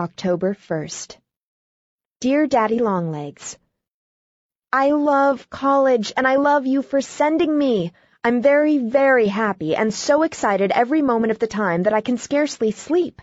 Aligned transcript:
October 0.00 0.54
1st. 0.54 1.18
Dear 2.20 2.46
Daddy 2.46 2.78
Longlegs, 2.78 3.58
I 4.72 4.92
love 4.92 5.50
college 5.50 6.14
and 6.16 6.26
I 6.26 6.36
love 6.36 6.66
you 6.66 6.80
for 6.80 7.02
sending 7.02 7.58
me. 7.58 7.92
I'm 8.24 8.40
very, 8.40 8.78
very 8.78 9.26
happy 9.26 9.76
and 9.76 9.92
so 9.92 10.22
excited 10.22 10.72
every 10.72 11.02
moment 11.02 11.32
of 11.32 11.38
the 11.38 11.46
time 11.46 11.82
that 11.82 11.92
I 11.92 12.00
can 12.00 12.16
scarcely 12.16 12.70
sleep. 12.70 13.20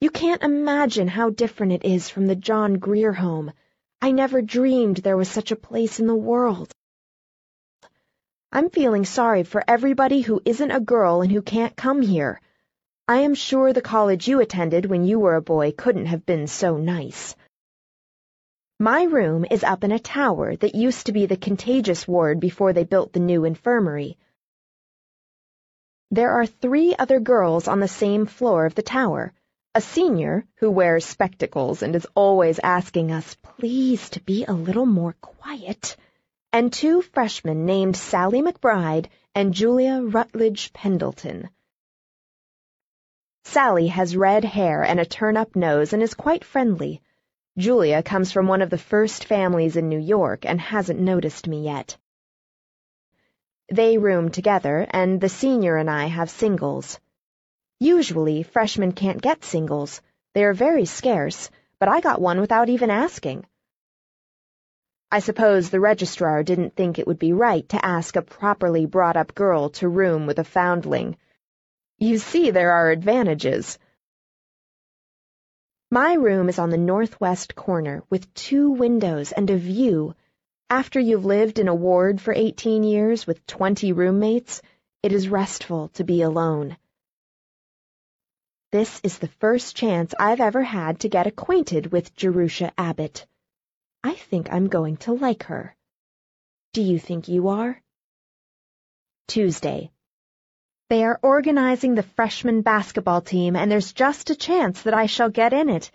You 0.00 0.10
can't 0.10 0.42
imagine 0.42 1.06
how 1.06 1.30
different 1.30 1.74
it 1.74 1.84
is 1.84 2.08
from 2.08 2.26
the 2.26 2.34
John 2.34 2.80
Grier 2.80 3.12
home. 3.12 3.52
I 4.02 4.10
never 4.10 4.42
dreamed 4.42 4.96
there 4.96 5.16
was 5.16 5.28
such 5.28 5.52
a 5.52 5.62
place 5.68 6.00
in 6.00 6.08
the 6.08 6.16
world. 6.16 6.72
I'm 8.50 8.70
feeling 8.70 9.04
sorry 9.04 9.44
for 9.44 9.62
everybody 9.68 10.22
who 10.22 10.42
isn't 10.44 10.72
a 10.72 10.80
girl 10.80 11.22
and 11.22 11.30
who 11.30 11.42
can't 11.42 11.76
come 11.76 12.02
here. 12.02 12.40
I 13.08 13.18
am 13.18 13.34
sure 13.36 13.72
the 13.72 13.80
college 13.80 14.26
you 14.26 14.40
attended 14.40 14.86
when 14.86 15.04
you 15.04 15.20
were 15.20 15.36
a 15.36 15.40
boy 15.40 15.70
couldn't 15.70 16.06
have 16.06 16.26
been 16.26 16.48
so 16.48 16.76
nice. 16.76 17.36
My 18.80 19.04
room 19.04 19.46
is 19.48 19.62
up 19.62 19.84
in 19.84 19.92
a 19.92 20.00
tower 20.00 20.56
that 20.56 20.74
used 20.74 21.06
to 21.06 21.12
be 21.12 21.26
the 21.26 21.36
contagious 21.36 22.08
ward 22.08 22.40
before 22.40 22.72
they 22.72 22.82
built 22.82 23.12
the 23.12 23.20
new 23.20 23.44
infirmary. 23.44 24.18
There 26.10 26.32
are 26.32 26.46
three 26.46 26.96
other 26.98 27.20
girls 27.20 27.68
on 27.68 27.78
the 27.78 27.86
same 27.86 28.26
floor 28.26 28.66
of 28.66 28.74
the 28.74 28.82
tower. 28.82 29.32
A 29.76 29.80
senior, 29.80 30.44
who 30.56 30.68
wears 30.68 31.04
spectacles 31.04 31.82
and 31.82 31.94
is 31.94 32.08
always 32.16 32.58
asking 32.58 33.12
us, 33.12 33.36
please, 33.36 34.10
to 34.10 34.20
be 34.20 34.44
a 34.44 34.52
little 34.52 34.86
more 34.86 35.14
quiet, 35.20 35.96
and 36.52 36.72
two 36.72 37.02
freshmen 37.02 37.66
named 37.66 37.96
Sallie 37.96 38.42
McBride 38.42 39.06
and 39.32 39.54
Julia 39.54 40.02
Rutledge 40.02 40.72
Pendleton. 40.72 41.50
Sallie 43.48 43.86
has 43.86 44.16
red 44.16 44.44
hair 44.44 44.82
and 44.82 44.98
a 44.98 45.06
turn-up 45.06 45.54
nose 45.54 45.92
and 45.92 46.02
is 46.02 46.14
quite 46.14 46.44
friendly. 46.44 47.00
Julia 47.56 48.02
comes 48.02 48.32
from 48.32 48.48
one 48.48 48.60
of 48.60 48.70
the 48.70 48.76
first 48.76 49.24
families 49.24 49.76
in 49.76 49.88
New 49.88 50.00
York 50.00 50.44
and 50.44 50.60
hasn't 50.60 50.98
noticed 50.98 51.46
me 51.46 51.62
yet. 51.62 51.96
They 53.70 53.98
room 53.98 54.30
together, 54.30 54.86
and 54.90 55.20
the 55.20 55.28
senior 55.28 55.76
and 55.76 55.88
I 55.88 56.06
have 56.06 56.28
singles. 56.28 56.98
Usually, 57.78 58.42
freshmen 58.42 58.92
can't 58.92 59.22
get 59.22 59.44
singles. 59.44 60.02
They 60.34 60.44
are 60.44 60.52
very 60.52 60.84
scarce, 60.84 61.48
but 61.78 61.88
I 61.88 62.00
got 62.00 62.20
one 62.20 62.40
without 62.40 62.68
even 62.68 62.90
asking. 62.90 63.46
I 65.10 65.20
suppose 65.20 65.70
the 65.70 65.80
registrar 65.80 66.42
didn't 66.42 66.74
think 66.74 66.98
it 66.98 67.06
would 67.06 67.20
be 67.20 67.32
right 67.32 67.66
to 67.68 67.84
ask 67.84 68.16
a 68.16 68.22
properly 68.22 68.86
brought-up 68.86 69.36
girl 69.36 69.70
to 69.78 69.88
room 69.88 70.26
with 70.26 70.40
a 70.40 70.44
foundling. 70.44 71.16
You 71.98 72.18
see 72.18 72.50
there 72.50 72.72
are 72.72 72.90
advantages. 72.90 73.78
My 75.90 76.14
room 76.14 76.48
is 76.50 76.58
on 76.58 76.68
the 76.68 76.76
northwest 76.76 77.54
corner, 77.54 78.02
with 78.10 78.32
two 78.34 78.70
windows 78.70 79.32
and 79.32 79.48
a 79.48 79.56
view. 79.56 80.14
After 80.68 81.00
you've 81.00 81.24
lived 81.24 81.58
in 81.58 81.68
a 81.68 81.74
ward 81.74 82.20
for 82.20 82.34
18 82.34 82.82
years 82.82 83.26
with 83.26 83.46
20 83.46 83.92
roommates, 83.92 84.60
it 85.02 85.12
is 85.12 85.28
restful 85.28 85.88
to 85.94 86.04
be 86.04 86.20
alone. 86.20 86.76
This 88.72 89.00
is 89.02 89.18
the 89.18 89.28
first 89.28 89.74
chance 89.74 90.12
I've 90.18 90.40
ever 90.40 90.62
had 90.62 91.00
to 91.00 91.08
get 91.08 91.26
acquainted 91.26 91.92
with 91.92 92.14
Jerusha 92.14 92.72
Abbott. 92.76 93.26
I 94.04 94.14
think 94.14 94.52
I'm 94.52 94.68
going 94.68 94.98
to 94.98 95.12
like 95.12 95.44
her. 95.44 95.74
Do 96.74 96.82
you 96.82 96.98
think 96.98 97.28
you 97.28 97.48
are? 97.48 97.80
Tuesday. 99.28 99.92
They 100.88 101.02
are 101.02 101.18
organizing 101.20 101.96
the 101.96 102.04
freshman 102.04 102.62
basketball 102.62 103.20
team, 103.20 103.56
and 103.56 103.68
there's 103.68 103.92
just 103.92 104.30
a 104.30 104.36
chance 104.36 104.82
that 104.82 104.94
I 104.94 105.06
shall 105.06 105.30
get 105.30 105.52
in 105.52 105.68
it. 105.68 105.90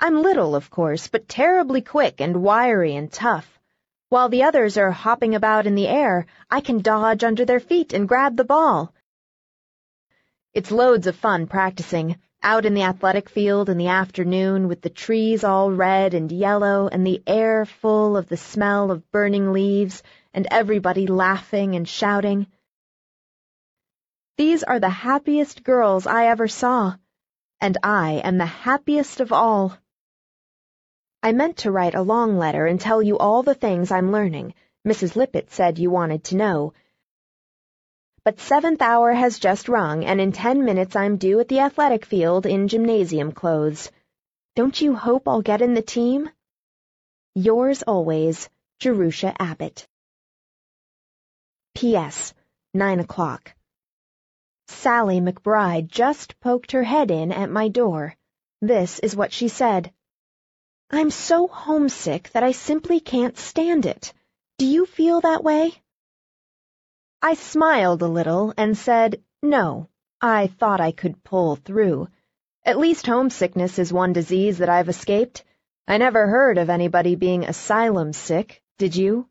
I'm 0.00 0.22
little, 0.22 0.54
of 0.54 0.70
course, 0.70 1.08
but 1.08 1.28
terribly 1.28 1.82
quick 1.82 2.22
and 2.22 2.42
wiry 2.42 2.96
and 2.96 3.12
tough. 3.12 3.60
While 4.08 4.30
the 4.30 4.44
others 4.44 4.78
are 4.78 4.90
hopping 4.90 5.34
about 5.34 5.66
in 5.66 5.74
the 5.74 5.88
air, 5.88 6.24
I 6.50 6.62
can 6.62 6.80
dodge 6.80 7.22
under 7.22 7.44
their 7.44 7.60
feet 7.60 7.92
and 7.92 8.08
grab 8.08 8.36
the 8.36 8.44
ball. 8.44 8.94
It's 10.54 10.70
loads 10.70 11.06
of 11.06 11.14
fun 11.14 11.46
practicing, 11.46 12.16
out 12.42 12.64
in 12.64 12.72
the 12.72 12.82
athletic 12.82 13.28
field 13.28 13.68
in 13.68 13.76
the 13.76 13.88
afternoon 13.88 14.68
with 14.68 14.80
the 14.80 14.90
trees 14.90 15.44
all 15.44 15.70
red 15.70 16.14
and 16.14 16.32
yellow 16.32 16.88
and 16.88 17.06
the 17.06 17.22
air 17.26 17.66
full 17.66 18.16
of 18.16 18.28
the 18.28 18.38
smell 18.38 18.90
of 18.90 19.10
burning 19.12 19.52
leaves 19.52 20.02
and 20.32 20.46
everybody 20.50 21.06
laughing 21.06 21.74
and 21.76 21.86
shouting. 21.86 22.46
These 24.42 24.64
are 24.64 24.80
the 24.80 24.90
happiest 24.90 25.62
girls 25.62 26.04
I 26.04 26.26
ever 26.26 26.48
saw, 26.48 26.96
and 27.60 27.78
I 27.80 28.14
am 28.24 28.38
the 28.38 28.54
happiest 28.66 29.20
of 29.20 29.30
all. 29.32 29.78
I 31.22 31.30
meant 31.30 31.58
to 31.58 31.70
write 31.70 31.94
a 31.94 32.02
long 32.02 32.38
letter 32.38 32.66
and 32.66 32.80
tell 32.80 33.00
you 33.00 33.16
all 33.18 33.44
the 33.44 33.54
things 33.54 33.92
I'm 33.92 34.10
learning. 34.10 34.54
Mrs. 34.84 35.14
Lippett 35.14 35.52
said 35.52 35.78
you 35.78 35.92
wanted 35.92 36.24
to 36.24 36.36
know. 36.36 36.72
But 38.24 38.40
seventh 38.40 38.82
hour 38.82 39.12
has 39.12 39.38
just 39.38 39.68
rung, 39.68 40.04
and 40.04 40.20
in 40.20 40.32
ten 40.32 40.64
minutes 40.64 40.96
I'm 40.96 41.18
due 41.18 41.38
at 41.38 41.46
the 41.46 41.60
athletic 41.60 42.04
field 42.04 42.44
in 42.44 42.66
gymnasium 42.66 43.30
clothes. 43.30 43.92
Don't 44.56 44.80
you 44.80 44.96
hope 44.96 45.28
I'll 45.28 45.42
get 45.42 45.62
in 45.62 45.74
the 45.74 45.82
team? 45.82 46.28
Yours 47.36 47.84
always, 47.84 48.50
Jerusha 48.80 49.40
Abbott. 49.40 49.86
P.S. 51.76 52.34
Nine 52.74 52.98
o'clock. 52.98 53.54
Sallie 54.72 55.20
McBride 55.20 55.88
just 55.88 56.40
poked 56.40 56.72
her 56.72 56.82
head 56.82 57.10
in 57.10 57.30
at 57.30 57.50
my 57.50 57.68
door. 57.68 58.16
This 58.60 58.98
is 58.98 59.14
what 59.14 59.32
she 59.32 59.48
said. 59.48 59.92
I'm 60.90 61.10
so 61.10 61.46
homesick 61.46 62.30
that 62.30 62.42
I 62.42 62.52
simply 62.52 63.00
can't 63.00 63.38
stand 63.38 63.86
it. 63.86 64.12
Do 64.58 64.66
you 64.66 64.86
feel 64.86 65.20
that 65.20 65.42
way? 65.42 65.72
I 67.22 67.34
smiled 67.34 68.02
a 68.02 68.08
little 68.08 68.52
and 68.56 68.76
said, 68.76 69.22
no, 69.42 69.88
I 70.20 70.48
thought 70.48 70.80
I 70.80 70.92
could 70.92 71.24
pull 71.24 71.56
through. 71.56 72.08
At 72.64 72.78
least 72.78 73.06
homesickness 73.06 73.78
is 73.78 73.92
one 73.92 74.12
disease 74.12 74.58
that 74.58 74.68
I've 74.68 74.88
escaped. 74.88 75.44
I 75.88 75.98
never 75.98 76.26
heard 76.26 76.58
of 76.58 76.70
anybody 76.70 77.14
being 77.14 77.44
asylum 77.44 78.12
sick, 78.12 78.62
did 78.78 78.94
you? 78.94 79.28